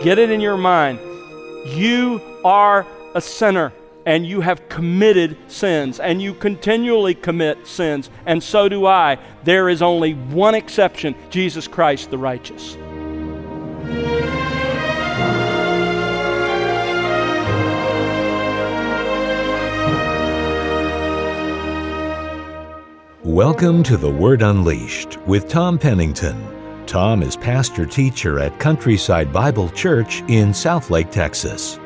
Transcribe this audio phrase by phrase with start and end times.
[0.00, 0.98] Get it in your mind.
[1.66, 3.70] You are a sinner
[4.06, 9.18] and you have committed sins, and you continually commit sins, and so do I.
[9.44, 12.78] There is only one exception Jesus Christ the righteous.
[23.22, 26.59] Welcome to The Word Unleashed with Tom Pennington.
[26.90, 31.76] Tom is pastor teacher at Countryside Bible Church in Southlake, Texas.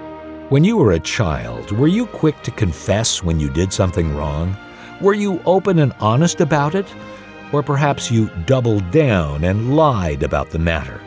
[0.49, 4.57] When you were a child, were you quick to confess when you did something wrong?
[5.03, 6.87] Were you open and honest about it?
[7.53, 11.03] Or perhaps you doubled down and lied about the matter?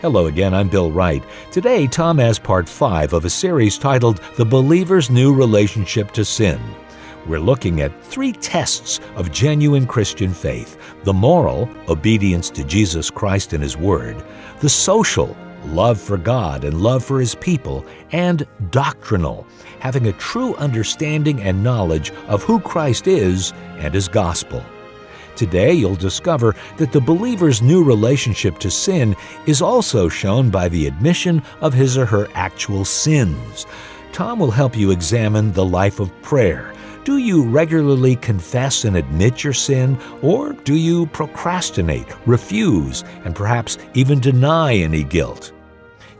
[0.00, 1.22] Hello again, I'm Bill Wright.
[1.52, 6.58] Today, Tom has part 5 of a series titled The Believer's New Relationship to Sin.
[7.26, 13.52] We're looking at three tests of genuine Christian faith the moral, obedience to Jesus Christ
[13.52, 14.22] and His Word,
[14.60, 15.36] the social,
[15.66, 19.46] love for God and love for His people, and doctrinal,
[19.80, 24.64] having a true understanding and knowledge of who Christ is and His gospel.
[25.36, 30.86] Today, you'll discover that the believer's new relationship to sin is also shown by the
[30.86, 33.64] admission of his or her actual sins.
[34.12, 36.74] Tom will help you examine the life of prayer.
[37.02, 43.78] Do you regularly confess and admit your sin, or do you procrastinate, refuse, and perhaps
[43.94, 45.50] even deny any guilt?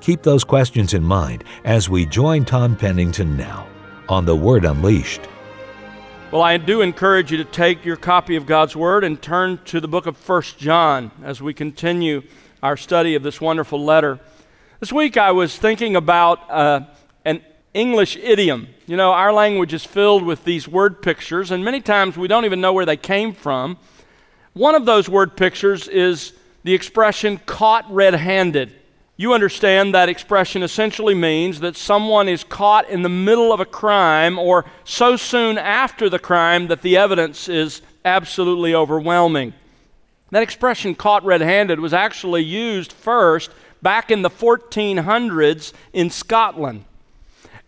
[0.00, 3.68] Keep those questions in mind as we join Tom Pennington now
[4.08, 5.20] on The Word Unleashed.
[6.30, 9.80] Well, I do encourage you to take your copy of God's Word and turn to
[9.80, 12.22] the book of First John as we continue
[12.62, 14.18] our study of this wonderful letter.
[14.78, 16.80] This week I was thinking about uh,
[17.74, 18.68] English idiom.
[18.86, 22.44] You know, our language is filled with these word pictures, and many times we don't
[22.44, 23.78] even know where they came from.
[24.52, 26.32] One of those word pictures is
[26.64, 28.74] the expression caught red handed
[29.20, 33.66] you understand that expression essentially means that someone is caught in the middle of a
[33.66, 39.52] crime or so soon after the crime that the evidence is absolutely overwhelming.
[40.30, 43.50] That expression, caught red handed, was actually used first
[43.82, 46.86] back in the 1400s in Scotland.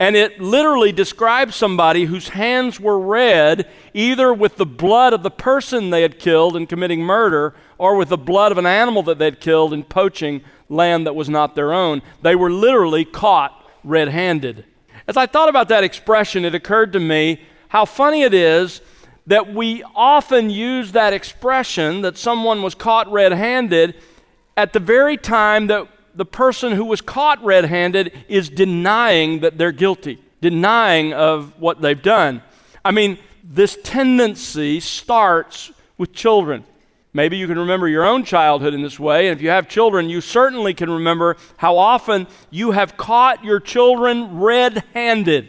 [0.02, 5.30] And it literally describes somebody whose hands were red either with the blood of the
[5.30, 9.20] person they had killed in committing murder or with the blood of an animal that
[9.20, 12.02] they'd killed in poaching land that was not their own.
[12.20, 14.64] They were literally caught red handed.
[15.06, 18.80] As I thought about that expression, it occurred to me how funny it is
[19.28, 23.94] that we often use that expression that someone was caught red handed
[24.56, 29.58] at the very time that the person who was caught red handed is denying that
[29.58, 32.42] they're guilty, denying of what they've done.
[32.84, 36.64] I mean, this tendency starts with children.
[37.14, 39.28] Maybe you can remember your own childhood in this way.
[39.28, 43.60] And if you have children, you certainly can remember how often you have caught your
[43.60, 45.48] children red handed.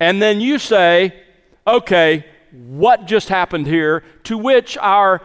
[0.00, 1.14] And then you say,
[1.66, 4.02] okay, what just happened here?
[4.24, 5.22] To which our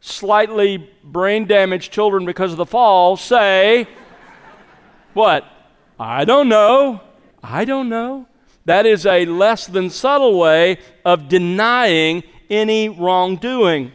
[0.00, 3.88] slightly brain damaged children because of the fall say,
[5.14, 5.44] what?
[5.98, 7.00] I don't know.
[7.42, 8.26] I don't know.
[8.64, 13.92] That is a less than subtle way of denying any wrongdoing.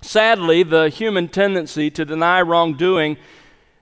[0.00, 3.16] Sadly, the human tendency to deny wrongdoing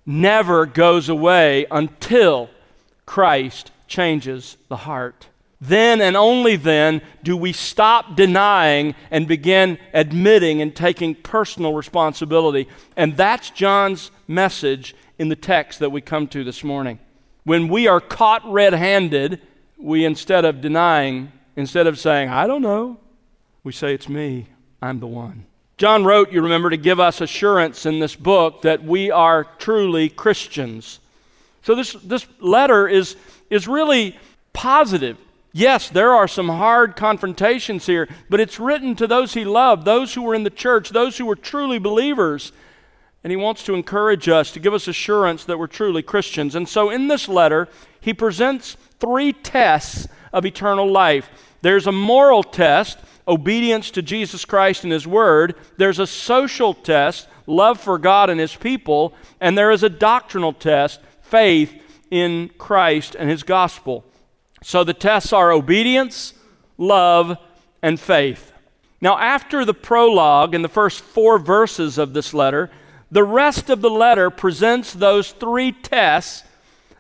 [0.06, 2.50] never goes away until
[3.06, 5.28] Christ changes the heart.
[5.62, 12.67] Then and only then do we stop denying and begin admitting and taking personal responsibility.
[12.97, 16.99] And that's John's message in the text that we come to this morning.
[17.45, 19.41] When we are caught red handed,
[19.78, 22.99] we instead of denying, instead of saying, I don't know,
[23.62, 24.49] we say, It's me,
[24.83, 25.47] I'm the one.
[25.79, 30.09] John wrote, you remember, to give us assurance in this book that we are truly
[30.09, 30.99] Christians.
[31.62, 33.15] So this, this letter is,
[33.49, 34.19] is really
[34.53, 35.19] positive.
[35.52, 40.14] Yes, there are some hard confrontations here, but it's written to those he loved, those
[40.14, 42.52] who were in the church, those who were truly believers.
[43.22, 46.54] And he wants to encourage us to give us assurance that we're truly Christians.
[46.54, 47.69] And so in this letter,
[48.00, 51.28] he presents three tests of eternal life.
[51.60, 57.28] There's a moral test obedience to Jesus Christ and His Word, there's a social test,
[57.46, 61.72] love for God and His people, and there is a doctrinal test, faith
[62.10, 64.05] in Christ and His gospel.
[64.62, 66.35] So the tests are obedience,
[66.79, 67.37] love,
[67.82, 68.53] and faith.
[69.00, 72.70] Now, after the prologue in the first four verses of this letter,
[73.11, 76.44] the rest of the letter presents those three tests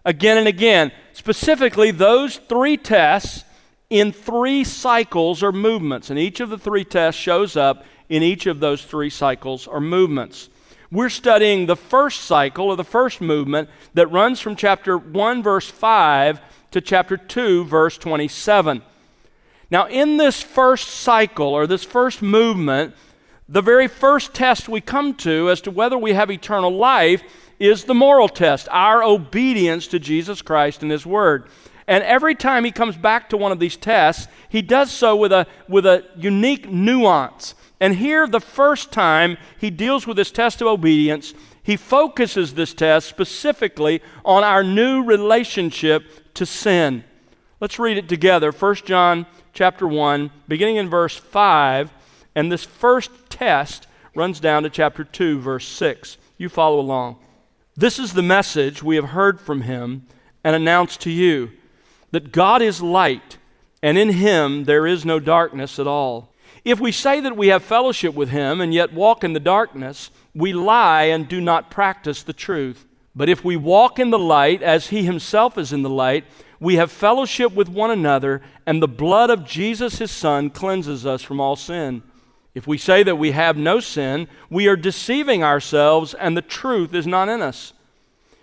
[0.04, 0.90] again and again.
[1.12, 3.44] Specifically, those three tests
[3.88, 8.46] in three cycles or movements, and each of the three tests shows up in each
[8.46, 10.48] of those three cycles or movements.
[10.90, 15.70] We're studying the first cycle or the first movement that runs from chapter 1, verse
[15.70, 16.40] 5
[16.72, 18.82] to chapter 2, verse 27.
[19.70, 22.94] Now, in this first cycle or this first movement,
[23.48, 27.22] the very first test we come to as to whether we have eternal life
[27.58, 31.46] is the moral test, our obedience to Jesus Christ and His Word.
[31.86, 35.32] And every time he comes back to one of these tests, he does so with
[35.32, 37.54] a, with a unique nuance.
[37.80, 42.72] And here, the first time he deals with this test of obedience, he focuses this
[42.72, 47.04] test specifically on our new relationship to sin.
[47.60, 48.50] Let's read it together.
[48.50, 51.92] 1 John chapter 1, beginning in verse 5,
[52.34, 56.16] and this first test runs down to chapter 2, verse 6.
[56.38, 57.18] You follow along.
[57.76, 60.06] This is the message we have heard from him
[60.44, 61.50] and announced to you
[62.10, 63.38] that God is light,
[63.82, 66.32] and in him there is no darkness at all.
[66.64, 70.10] If we say that we have fellowship with him and yet walk in the darkness,
[70.34, 72.86] we lie and do not practice the truth.
[73.14, 76.24] But if we walk in the light as he himself is in the light,
[76.60, 81.22] we have fellowship with one another, and the blood of Jesus, his Son, cleanses us
[81.22, 82.02] from all sin.
[82.54, 86.94] If we say that we have no sin, we are deceiving ourselves, and the truth
[86.94, 87.72] is not in us.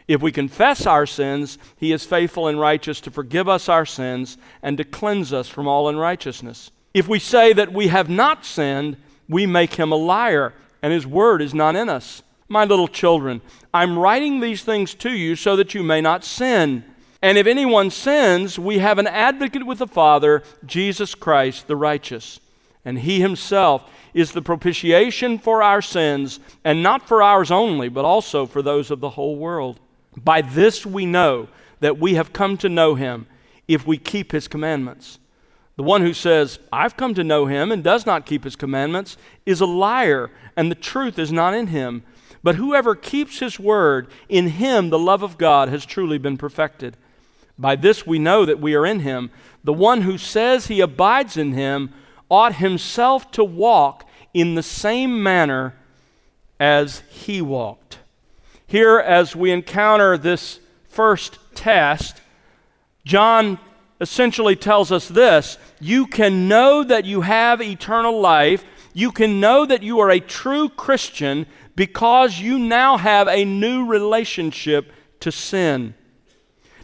[0.08, 4.38] If we confess our sins, he is faithful and righteous to forgive us our sins
[4.64, 6.72] and to cleanse us from all unrighteousness.
[6.96, 11.06] If we say that we have not sinned, we make him a liar, and his
[11.06, 12.24] word is not in us.
[12.50, 13.42] My little children,
[13.74, 16.84] I'm writing these things to you so that you may not sin.
[17.22, 22.40] And if anyone sins, we have an advocate with the Father, Jesus Christ the righteous.
[22.84, 28.06] And he himself is the propitiation for our sins, and not for ours only, but
[28.06, 29.80] also for those of the whole world.
[30.18, 31.50] By this we know
[31.82, 33.28] that we have come to know him
[33.68, 35.20] if we keep his commandments.
[35.76, 39.18] The one who says, I've come to know him and does not keep his commandments
[39.46, 42.04] is a liar, and the truth is not in him.
[42.42, 46.96] But whoever keeps his word, in him the love of God has truly been perfected.
[47.58, 49.32] By this we know that we are in him.
[49.64, 51.94] The one who says he abides in him
[52.30, 55.76] ought himself to walk in the same manner
[56.60, 58.00] as he walked.
[58.68, 62.22] Here, as we encounter this first test,
[63.04, 63.58] John
[64.00, 68.64] essentially tells us this you can know that you have eternal life.
[68.94, 71.46] You can know that you are a true Christian
[71.80, 74.92] because you now have a new relationship
[75.22, 75.94] to sin.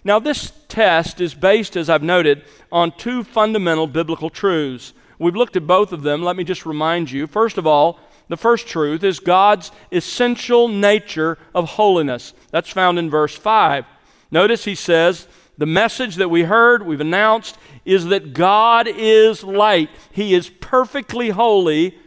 [0.05, 4.93] Now, this test is based, as I've noted, on two fundamental biblical truths.
[5.19, 6.23] We've looked at both of them.
[6.23, 7.27] Let me just remind you.
[7.27, 7.99] First of all,
[8.29, 12.33] the first truth is God's essential nature of holiness.
[12.51, 13.83] That's found in verse 5.
[14.31, 15.27] Notice he says,
[15.57, 19.89] The message that we heard, we've announced, is that God is light.
[20.13, 21.97] He is perfectly holy,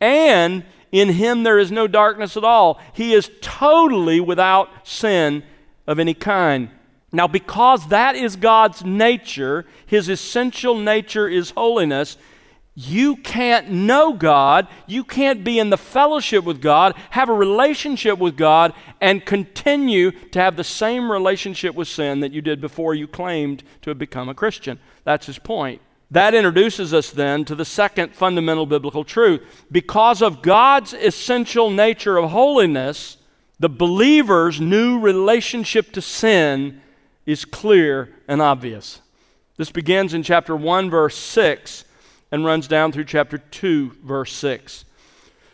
[0.00, 2.80] and in him there is no darkness at all.
[2.92, 5.42] He is totally without sin
[5.86, 6.70] of any kind.
[7.12, 12.16] Now, because that is God's nature, His essential nature is holiness,
[12.78, 18.18] you can't know God, you can't be in the fellowship with God, have a relationship
[18.18, 22.94] with God, and continue to have the same relationship with sin that you did before
[22.94, 24.78] you claimed to have become a Christian.
[25.04, 25.80] That's his point.
[26.10, 29.42] That introduces us then to the second fundamental biblical truth.
[29.70, 33.16] Because of God's essential nature of holiness,
[33.58, 36.80] the believer's new relationship to sin
[37.24, 39.00] is clear and obvious.
[39.56, 41.84] This begins in chapter 1, verse 6,
[42.30, 44.85] and runs down through chapter 2, verse 6.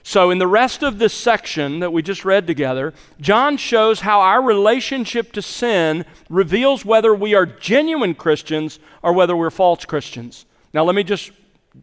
[0.05, 4.21] So, in the rest of this section that we just read together, John shows how
[4.21, 10.45] our relationship to sin reveals whether we are genuine Christians or whether we're false Christians.
[10.75, 11.31] Now, let me just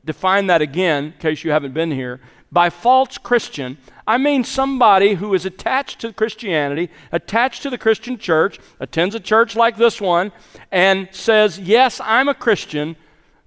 [0.04, 2.20] define that again in case you haven't been here.
[2.52, 8.18] By false Christian, I mean somebody who is attached to Christianity, attached to the Christian
[8.18, 10.32] church, attends a church like this one,
[10.72, 12.96] and says, Yes, I'm a Christian,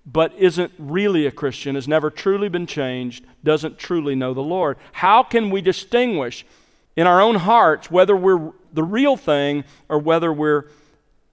[0.04, 4.76] but isn't really a Christian, has never truly been changed, doesn't truly know the Lord.
[4.92, 6.44] How can we distinguish
[6.97, 10.64] in our own hearts whether we're the real thing or whether we're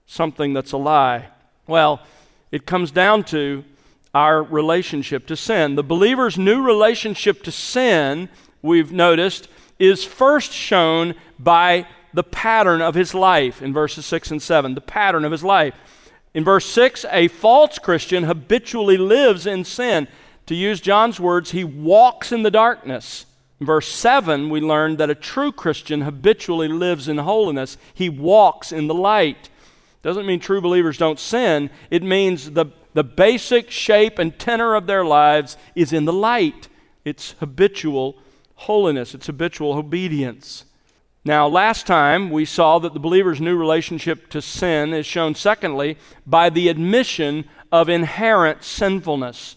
[0.06, 1.28] something that's a lie?
[1.66, 2.00] Well,
[2.52, 3.64] it comes down to
[4.14, 5.74] our relationship to sin.
[5.74, 8.28] The believer's new relationship to sin
[8.62, 9.48] we've noticed,
[9.78, 14.74] is first shown by the pattern of his life in verses 6 and 7.
[14.74, 15.74] The pattern of his life.
[16.32, 20.06] In verse 6, a false Christian habitually lives in sin.
[20.46, 23.26] To use John's words, he walks in the darkness.
[23.58, 27.76] In verse 7, we learn that a true Christian habitually lives in holiness.
[27.92, 29.50] He walks in the light.
[30.02, 34.86] Doesn't mean true believers don't sin, it means the, the basic shape and tenor of
[34.86, 36.68] their lives is in the light.
[37.04, 38.16] It's habitual
[38.54, 40.64] holiness, it's habitual obedience.
[41.24, 45.98] Now, last time we saw that the believer's new relationship to sin is shown, secondly,
[46.26, 49.56] by the admission of inherent sinfulness.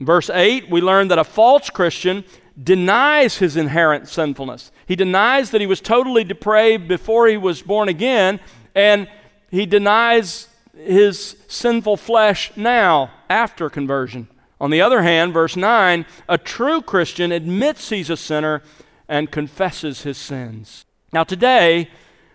[0.00, 2.24] In verse 8, we learn that a false Christian
[2.60, 4.72] denies his inherent sinfulness.
[4.86, 8.40] He denies that he was totally depraved before he was born again,
[8.74, 9.06] and
[9.50, 14.28] he denies his sinful flesh now after conversion.
[14.60, 18.62] On the other hand, verse 9, a true Christian admits he's a sinner
[19.08, 20.84] and confesses his sins.
[21.12, 21.90] Now, today,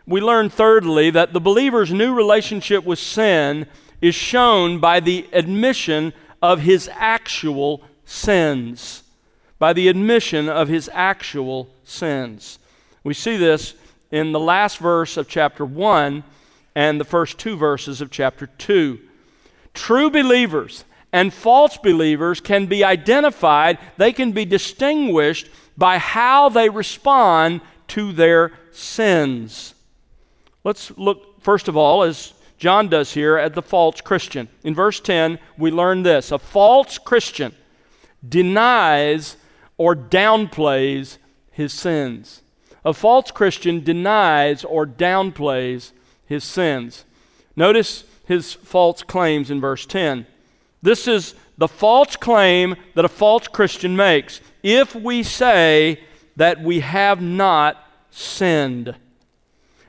[0.05, 3.67] we learn thirdly that the believer's new relationship with sin
[4.01, 9.03] is shown by the admission of his actual sins.
[9.59, 12.59] By the admission of his actual sins.
[13.03, 13.75] We see this
[14.11, 16.23] in the last verse of chapter 1
[16.75, 18.99] and the first two verses of chapter 2.
[19.73, 26.69] True believers and false believers can be identified, they can be distinguished by how they
[26.69, 29.73] respond to their sins.
[30.63, 34.47] Let's look, first of all, as John does here, at the false Christian.
[34.63, 37.53] In verse 10, we learn this a false Christian
[38.27, 39.35] denies
[39.77, 41.17] or downplays
[41.51, 42.41] his sins.
[42.85, 45.91] A false Christian denies or downplays
[46.25, 47.05] his sins.
[47.55, 50.25] Notice his false claims in verse 10.
[50.83, 56.01] This is the false claim that a false Christian makes if we say
[56.35, 57.77] that we have not
[58.11, 58.95] sinned.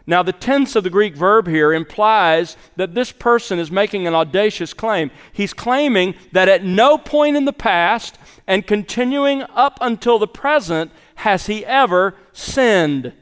[0.06, 4.14] Now, the tense of the Greek verb here implies that this person is making an
[4.14, 5.10] audacious claim.
[5.32, 10.92] He's claiming that at no point in the past and continuing up until the present
[11.16, 13.14] has he ever sinned.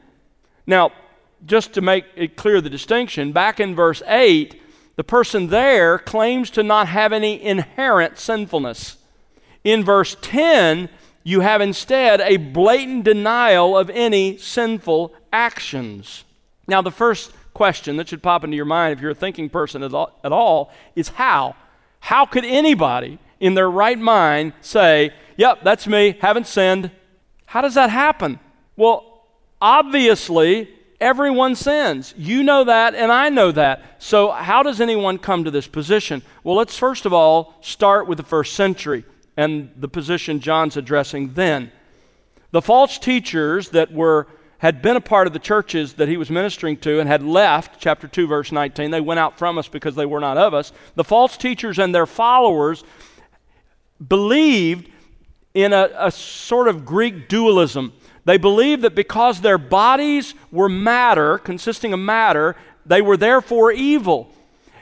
[0.67, 0.91] Now,
[1.45, 4.59] just to make it clear the distinction, back in verse 8,
[4.95, 8.97] the person there claims to not have any inherent sinfulness.
[9.63, 10.89] In verse 10,
[11.23, 16.25] you have instead a blatant denial of any sinful actions.
[16.67, 19.83] Now, the first question that should pop into your mind if you're a thinking person
[19.83, 21.55] at all, at all is how?
[21.99, 26.91] How could anybody in their right mind say, Yep, that's me, haven't sinned?
[27.45, 28.39] How does that happen?
[28.75, 29.25] Well,
[29.61, 30.69] obviously,
[31.03, 32.13] everyone sins.
[32.17, 33.83] You know that, and I know that.
[33.99, 36.21] So, how does anyone come to this position?
[36.43, 39.03] Well, let's first of all start with the first century
[39.35, 41.71] and the position John's addressing then.
[42.51, 44.27] The false teachers that were
[44.59, 47.81] had been a part of the churches that he was ministering to and had left,
[47.81, 48.91] chapter 2, verse 19.
[48.91, 50.71] They went out from us because they were not of us.
[50.95, 52.85] The false teachers and their followers
[54.07, 54.89] believed
[55.53, 57.93] in a, a sort of Greek dualism.
[58.25, 62.55] They believed that because their bodies were matter, consisting of matter,
[62.85, 64.29] they were therefore evil.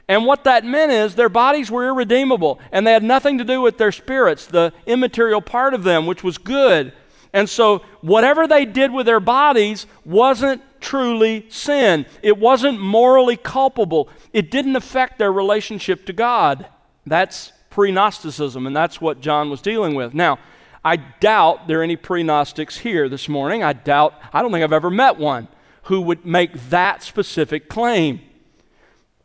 [0.08, 3.62] And what that meant is their bodies were irredeemable, and they had nothing to do
[3.62, 6.94] with their spirits, the immaterial part of them, which was good.
[7.34, 12.06] And so, whatever they did with their bodies wasn't truly sin.
[12.22, 14.10] It wasn't morally culpable.
[14.34, 16.66] It didn't affect their relationship to God.
[17.06, 20.14] That's pre Gnosticism, and that's what John was dealing with.
[20.14, 20.40] Now,
[20.84, 23.64] I doubt there are any pre Gnostics here this morning.
[23.64, 25.48] I doubt, I don't think I've ever met one
[25.84, 28.22] who would make that specific claim.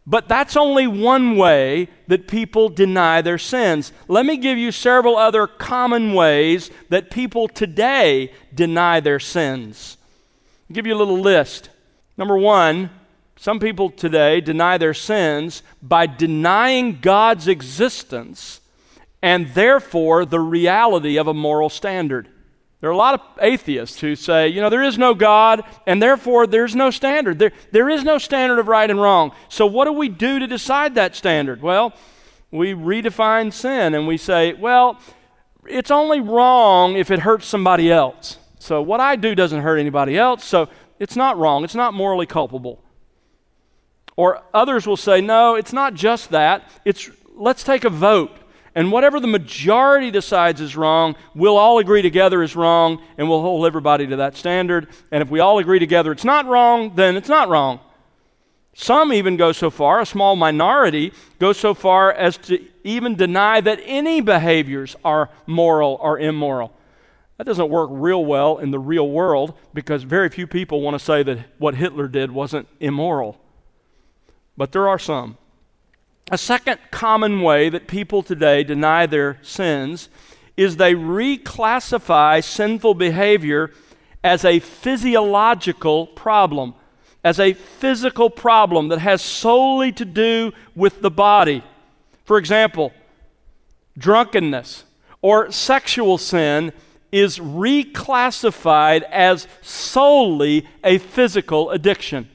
[0.06, 3.92] But that's only one way that people deny their sins.
[4.06, 9.96] Let me give you several other common ways that people today deny their sins.
[10.70, 11.70] I'll give you a little list.
[12.16, 12.90] Number one,
[13.36, 18.60] some people today deny their sins by denying God's existence
[19.22, 22.28] and therefore the reality of a moral standard.
[22.80, 26.00] There are a lot of atheists who say, you know, there is no God, and
[26.00, 27.38] therefore there's no standard.
[27.38, 29.32] There, there is no standard of right and wrong.
[29.48, 31.62] So, what do we do to decide that standard?
[31.62, 31.94] Well,
[32.50, 35.00] we redefine sin and we say, well,
[35.66, 38.38] it's only wrong if it hurts somebody else.
[38.58, 40.68] So, what I do doesn't hurt anybody else, so
[40.98, 41.64] it's not wrong.
[41.64, 42.82] It's not morally culpable.
[44.16, 46.70] Or others will say, no, it's not just that.
[46.84, 48.36] It's let's take a vote.
[48.76, 53.40] And whatever the majority decides is wrong, we'll all agree together is wrong, and we'll
[53.40, 54.88] hold everybody to that standard.
[55.10, 57.80] And if we all agree together it's not wrong, then it's not wrong.
[58.74, 63.62] Some even go so far, a small minority goes so far as to even deny
[63.62, 66.74] that any behaviors are moral or immoral.
[67.38, 71.02] That doesn't work real well in the real world because very few people want to
[71.02, 73.40] say that what Hitler did wasn't immoral.
[74.54, 75.38] But there are some.
[76.28, 80.08] A second common way that people today deny their sins
[80.56, 83.70] is they reclassify sinful behavior
[84.24, 86.74] as a physiological problem,
[87.22, 91.62] as a physical problem that has solely to do with the body.
[92.24, 92.92] For example,
[93.96, 94.82] drunkenness
[95.22, 96.72] or sexual sin
[97.12, 102.28] is reclassified as solely a physical addiction.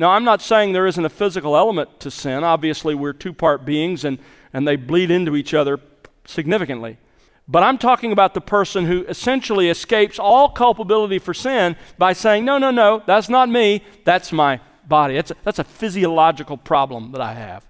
[0.00, 2.42] Now, I'm not saying there isn't a physical element to sin.
[2.42, 4.18] Obviously, we're two part beings and,
[4.50, 5.78] and they bleed into each other
[6.24, 6.96] significantly.
[7.46, 12.46] But I'm talking about the person who essentially escapes all culpability for sin by saying,
[12.46, 15.16] no, no, no, that's not me, that's my body.
[15.16, 17.66] That's a, that's a physiological problem that I have.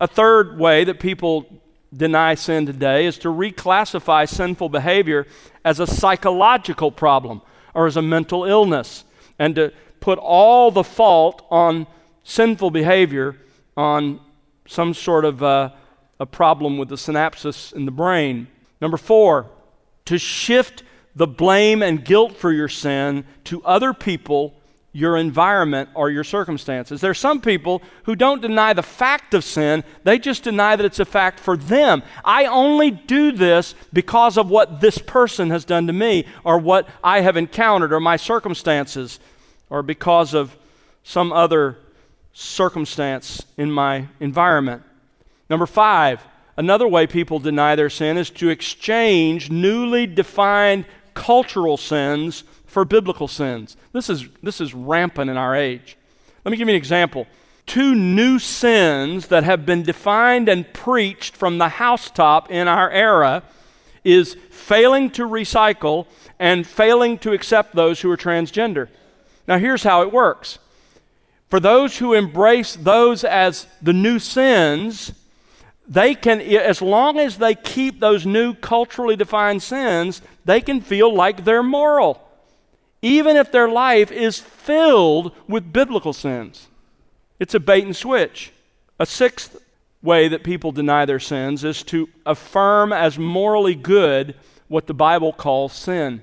[0.00, 1.60] A third way that people
[1.94, 5.26] deny sin today is to reclassify sinful behavior
[5.66, 7.42] as a psychological problem
[7.74, 9.04] or as a mental illness
[9.38, 9.72] and to
[10.04, 11.86] put all the fault on
[12.24, 13.34] sinful behavior
[13.74, 14.20] on
[14.66, 15.70] some sort of uh,
[16.20, 18.46] a problem with the synapses in the brain.
[18.82, 19.50] Number four,
[20.04, 20.82] to shift
[21.16, 24.54] the blame and guilt for your sin to other people
[24.92, 27.00] your environment or your circumstances.
[27.00, 30.84] There are some people who don't deny the fact of sin, they just deny that
[30.84, 32.02] it's a fact for them.
[32.24, 36.88] I only do this because of what this person has done to me, or what
[37.02, 39.18] I have encountered, or my circumstances,
[39.70, 40.56] or because of
[41.02, 41.78] some other
[42.32, 44.82] circumstance in my environment.
[45.48, 46.24] Number five,
[46.56, 53.28] another way people deny their sin is to exchange newly defined cultural sins for biblical
[53.28, 53.76] sins.
[53.92, 55.96] This is, this is rampant in our age.
[56.44, 57.26] Let me give you an example.
[57.66, 63.42] Two new sins that have been defined and preached from the housetop in our era
[64.02, 66.06] is failing to recycle
[66.38, 68.88] and failing to accept those who are transgender.
[69.46, 70.58] Now, here's how it works.
[71.48, 75.12] For those who embrace those as the new sins,
[75.86, 81.14] they can, as long as they keep those new culturally defined sins, they can feel
[81.14, 82.24] like they're moral
[83.04, 86.68] even if their life is filled with biblical sins.
[87.38, 88.50] It's a bait and switch.
[88.98, 89.60] A sixth
[90.02, 94.34] way that people deny their sins is to affirm as morally good
[94.68, 96.22] what the Bible calls sin.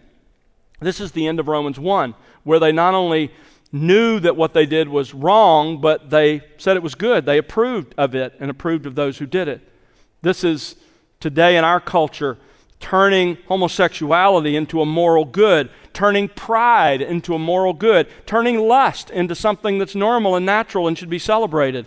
[0.79, 3.31] This is the end of Romans 1, where they not only
[3.71, 7.25] knew that what they did was wrong, but they said it was good.
[7.25, 9.62] They approved of it and approved of those who did it.
[10.21, 10.75] This is
[11.19, 12.38] today in our culture
[12.82, 19.36] turning homosexuality into a moral good, turning pride into a moral good, turning lust into
[19.36, 21.86] something that's normal and natural and should be celebrated.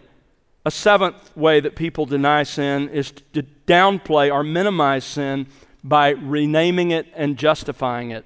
[0.64, 5.46] A seventh way that people deny sin is to downplay or minimize sin
[5.82, 8.24] by renaming it and justifying it.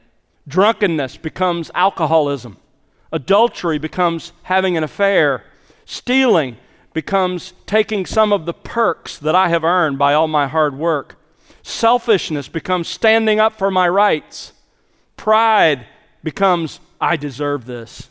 [0.49, 2.57] Drunkenness becomes alcoholism.
[3.13, 5.45] Adultery becomes having an affair.
[5.85, 6.57] Stealing
[6.95, 11.17] becomes taking some of the perks that I have earned by all my hard work.
[11.63, 14.53] Selfishness becomes standing up for my rights.
[15.17, 15.87] Pride
[16.23, 18.09] becomes, I deserve this.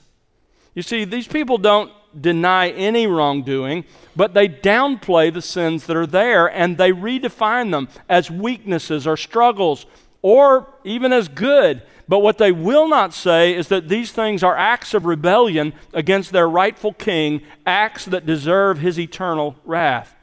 [0.76, 3.84] You see, these people don't deny any wrongdoing,
[4.15, 9.17] but they downplay the sins that are there and they redefine them as weaknesses or
[9.17, 9.86] struggles
[10.21, 11.82] or even as good.
[12.08, 16.32] But what they will not say is that these things are acts of rebellion against
[16.32, 20.15] their rightful king, acts that deserve his eternal wrath.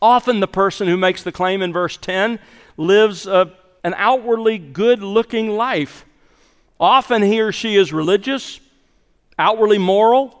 [0.00, 2.38] Often, the person who makes the claim in verse 10
[2.76, 3.52] lives a,
[3.82, 6.04] an outwardly good looking life.
[6.78, 8.60] Often, he or she is religious,
[9.38, 10.37] outwardly moral.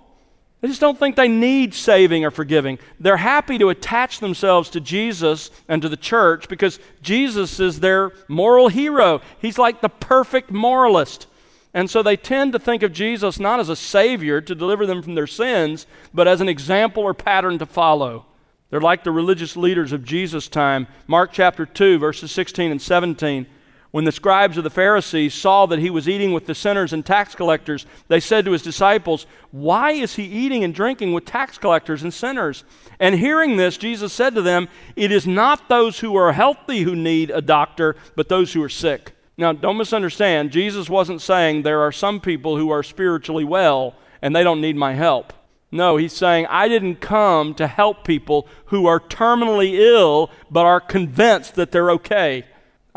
[0.60, 2.78] They just don't think they need saving or forgiving.
[2.98, 8.12] They're happy to attach themselves to Jesus and to the church because Jesus is their
[8.26, 9.20] moral hero.
[9.40, 11.28] He's like the perfect moralist.
[11.72, 15.00] And so they tend to think of Jesus not as a savior to deliver them
[15.00, 18.26] from their sins, but as an example or pattern to follow.
[18.70, 20.88] They're like the religious leaders of Jesus' time.
[21.06, 23.46] Mark chapter 2, verses 16 and 17.
[23.90, 27.04] When the scribes of the Pharisees saw that he was eating with the sinners and
[27.04, 31.56] tax collectors, they said to his disciples, Why is he eating and drinking with tax
[31.56, 32.64] collectors and sinners?
[33.00, 36.94] And hearing this, Jesus said to them, It is not those who are healthy who
[36.94, 39.14] need a doctor, but those who are sick.
[39.38, 40.50] Now, don't misunderstand.
[40.50, 44.76] Jesus wasn't saying there are some people who are spiritually well and they don't need
[44.76, 45.32] my help.
[45.70, 50.80] No, he's saying, I didn't come to help people who are terminally ill but are
[50.80, 52.44] convinced that they're okay.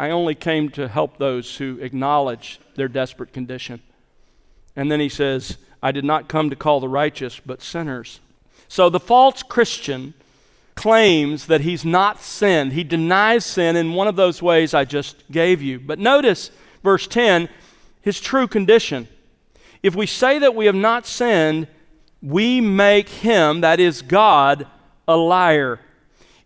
[0.01, 3.83] I only came to help those who acknowledge their desperate condition.
[4.75, 8.19] And then he says, I did not come to call the righteous, but sinners.
[8.67, 10.15] So the false Christian
[10.73, 12.73] claims that he's not sinned.
[12.73, 15.79] He denies sin in one of those ways I just gave you.
[15.79, 16.49] But notice
[16.81, 17.47] verse 10
[18.01, 19.07] his true condition.
[19.83, 21.67] If we say that we have not sinned,
[22.23, 24.65] we make him, that is God,
[25.07, 25.79] a liar.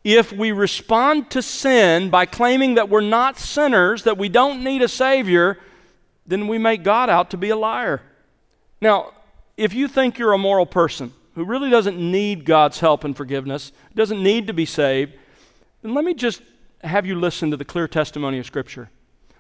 [0.06, 4.84] If we respond to sin by claiming that we're not sinners, that we don't need
[4.84, 5.58] a Savior,
[6.28, 8.04] then we make God out to be a liar.
[8.80, 9.14] Now,
[9.58, 13.72] if you think you're a moral person who really doesn't need God's help and forgiveness,
[13.96, 15.14] doesn't need to be saved,
[15.82, 16.44] then let me just
[16.84, 18.92] have you listen to the clear testimony of Scripture.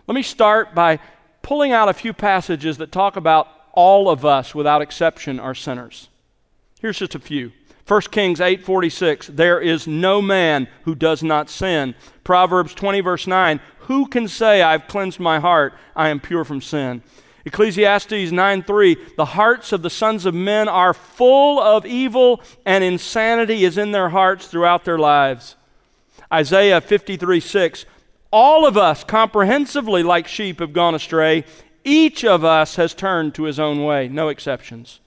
[0.08, 0.97] Let me start by
[1.43, 6.10] pulling out a few passages that talk about all of us without exception are sinners.
[6.82, 7.51] Here's just a few.
[7.88, 11.93] 1 Kings 8:46 There is no man who does not sin.
[12.24, 16.62] Proverbs 20 verse 9 Who can say I've cleansed my heart I am pure from
[16.62, 17.04] sin.
[17.45, 23.63] Ecclesiastes 9:3 The hearts of the sons of men are full of evil and insanity
[23.63, 25.56] is in their hearts throughout their lives.
[26.34, 27.86] Isaiah 53:6
[28.32, 31.45] All of us comprehensively like sheep have gone astray.
[31.84, 35.02] Each of us has turned to his own way, no exceptions.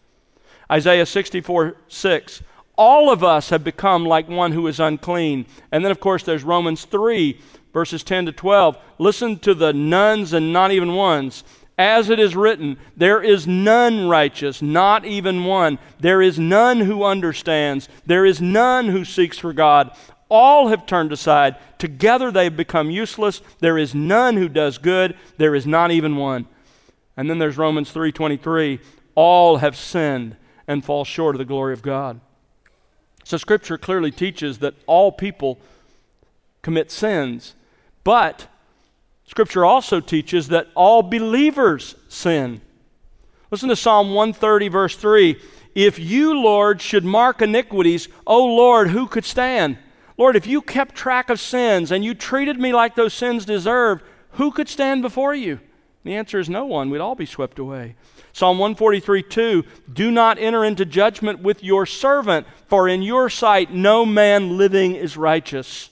[0.71, 2.43] Isaiah 64 6
[2.79, 5.47] all of us have become like one who is unclean.
[5.73, 7.39] And then, of course, there's Romans 3,
[7.73, 8.79] verses 10 to 12.
[8.99, 11.43] Listen to the nuns and not even ones.
[11.77, 15.79] As it is written, there is none righteous, not even one.
[15.99, 17.89] There is none who understands.
[18.07, 19.91] There is none who seeks for God.
[20.29, 21.57] All have turned aside.
[21.79, 23.43] Together they have become useless.
[23.61, 25.17] There is none who does good.
[25.37, 26.47] There is not even one.
[27.17, 28.81] And then there's Romans 3:23.
[29.15, 30.37] All have sinned
[30.69, 32.21] and fall short of the glory of God.
[33.29, 35.59] So, Scripture clearly teaches that all people
[36.63, 37.55] commit sins,
[38.03, 38.47] but
[39.27, 42.63] Scripture also teaches that all believers sin.
[43.51, 45.39] Listen to Psalm 130, verse 3.
[45.75, 49.77] If you, Lord, should mark iniquities, O Lord, who could stand?
[50.17, 54.03] Lord, if you kept track of sins and you treated me like those sins deserved,
[54.33, 55.61] who could stand before you?
[56.09, 56.89] The answer is no one.
[56.89, 57.95] We'd all be swept away.
[58.33, 63.75] Psalm 143 2 Do not enter into judgment with your servant, for in your sight
[63.75, 65.91] no man living is righteous.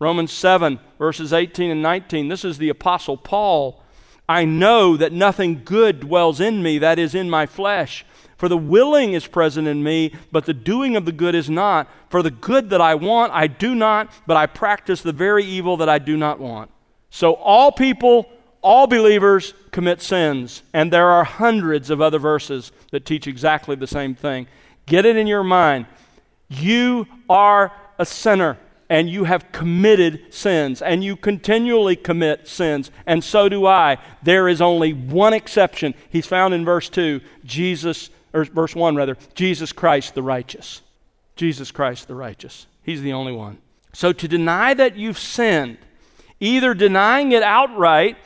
[0.00, 2.26] Romans 7, verses 18 and 19.
[2.26, 3.80] This is the Apostle Paul.
[4.28, 8.04] I know that nothing good dwells in me, that is, in my flesh.
[8.36, 11.88] For the willing is present in me, but the doing of the good is not.
[12.08, 15.76] For the good that I want, I do not, but I practice the very evil
[15.76, 16.72] that I do not want.
[17.10, 18.28] So all people
[18.62, 23.86] all believers commit sins, and there are hundreds of other verses that teach exactly the
[23.86, 24.46] same thing.
[24.86, 25.86] Get it in your mind.
[26.48, 33.22] You are a sinner, and you have committed sins, and you continually commit sins, and
[33.22, 33.98] so do I.
[34.22, 35.94] There is only one exception.
[36.10, 40.82] He's found in verse 2, Jesus, or verse 1 rather, Jesus Christ the righteous.
[41.36, 42.66] Jesus Christ the righteous.
[42.82, 43.58] He's the only one.
[43.92, 45.78] So to deny that you've sinned,
[46.38, 48.16] either denying it outright,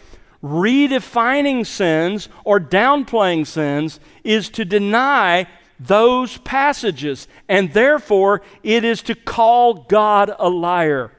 [0.45, 5.49] redefining sins or downplaying sins is to deny
[5.81, 11.11] those passages, and therefore it is to call God a liar.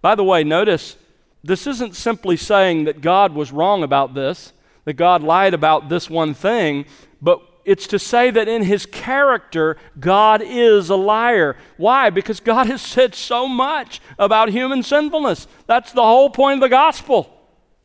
[0.00, 0.96] By the way, notice
[1.44, 4.52] this isn't simply saying that God was wrong about this,
[4.84, 6.86] that God lied about this one thing,
[7.20, 11.56] but it's to say that in his character, God is a liar.
[11.76, 12.08] Why?
[12.08, 15.46] Because God has said so much about human sinfulness.
[15.66, 17.39] That's the whole point of the gospel.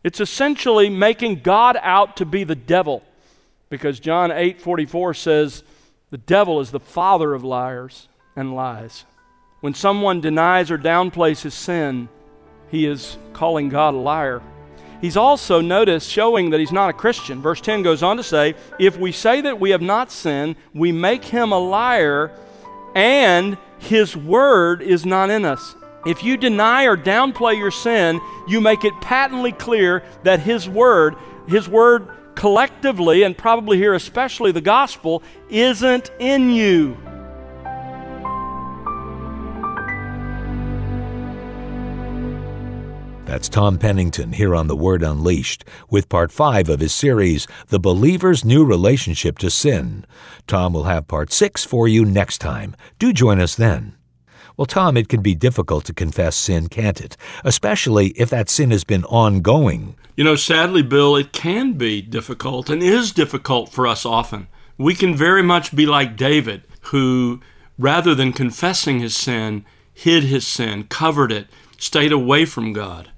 [0.06, 3.02] It's essentially making God out to be the devil
[3.70, 5.64] because John 8:44 says
[6.12, 9.06] the devil is the father of liars and lies.
[9.62, 12.08] When someone denies or downplays his sin,
[12.70, 14.44] he is calling God a liar.
[15.02, 17.42] He's also, notice, showing that he's not a Christian.
[17.42, 20.92] Verse 10 goes on to say, If we say that we have not sinned, we
[20.92, 22.32] make him a liar,
[22.94, 25.76] and his word is not in us.
[26.06, 31.16] If you deny or downplay your sin, you make it patently clear that His Word,
[31.48, 36.96] His Word collectively, and probably here especially the gospel, isn't in you.
[43.26, 47.80] That's Tom Pennington here on The Word Unleashed with part five of his series, The
[47.80, 50.06] Believer's New Relationship to Sin.
[50.46, 52.76] Tom will have part six for you next time.
[53.00, 53.95] Do join us then.
[54.58, 57.18] Well, Tom, it can be difficult to confess sin, can't it?
[57.44, 59.96] Especially if that sin has been ongoing.
[60.16, 64.48] You know, sadly, Bill, it can be difficult and is difficult for us often.
[64.78, 67.42] We can very much be like David, who,
[67.78, 73.12] rather than confessing his sin, hid his sin, covered it, stayed away from God.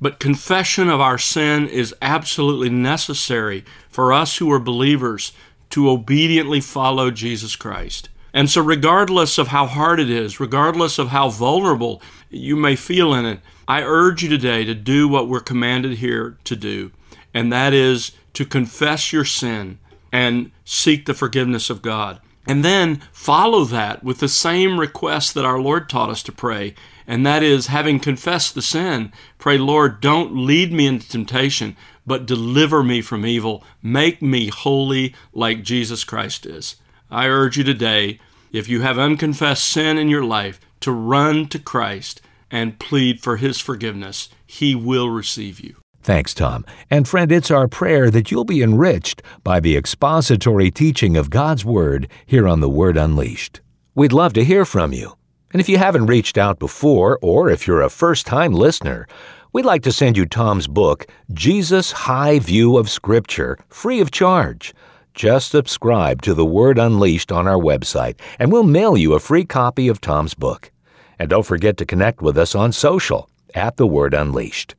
[0.00, 5.32] But confession of our sin is absolutely necessary for us who are believers
[5.70, 8.08] to obediently follow Jesus Christ.
[8.32, 13.12] And so, regardless of how hard it is, regardless of how vulnerable you may feel
[13.14, 16.92] in it, I urge you today to do what we're commanded here to do,
[17.34, 19.78] and that is to confess your sin
[20.12, 22.20] and seek the forgiveness of God.
[22.46, 26.74] And then follow that with the same request that our Lord taught us to pray,
[27.06, 32.26] and that is having confessed the sin, pray, Lord, don't lead me into temptation, but
[32.26, 33.62] deliver me from evil.
[33.82, 36.76] Make me holy like Jesus Christ is.
[37.10, 38.20] I urge you today,
[38.52, 42.20] if you have unconfessed sin in your life, to run to Christ
[42.50, 44.28] and plead for His forgiveness.
[44.46, 45.76] He will receive you.
[46.02, 46.64] Thanks, Tom.
[46.90, 51.64] And friend, it's our prayer that you'll be enriched by the expository teaching of God's
[51.64, 53.60] Word here on The Word Unleashed.
[53.94, 55.16] We'd love to hear from you.
[55.52, 59.08] And if you haven't reached out before, or if you're a first time listener,
[59.52, 64.72] we'd like to send you Tom's book, Jesus High View of Scripture, free of charge.
[65.20, 69.44] Just subscribe to The Word Unleashed on our website, and we'll mail you a free
[69.44, 70.72] copy of Tom's book.
[71.18, 74.76] And don't forget to connect with us on social at The Word Unleashed.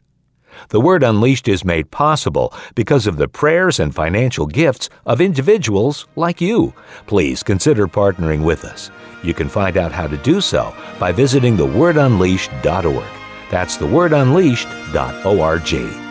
[0.70, 6.08] The Word Unleashed is made possible because of the prayers and financial gifts of individuals
[6.16, 6.74] like you.
[7.06, 8.90] Please consider partnering with us.
[9.22, 13.06] You can find out how to do so by visiting thewordunleashed.org.
[13.52, 16.11] That's thewordunleashed.org.